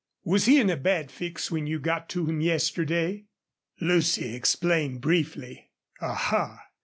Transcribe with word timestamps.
Was 0.23 0.45
he 0.45 0.59
in 0.59 0.71
a 0.71 0.77
bad 0.77 1.11
fix 1.11 1.51
when 1.51 1.67
you 1.67 1.77
got 1.77 2.09
to 2.09 2.25
him 2.25 2.41
yesterday?" 2.41 3.25
Lucy 3.79 4.33
explained 4.33 4.99
briefly. 4.99 5.69
"Aha! 6.01 6.65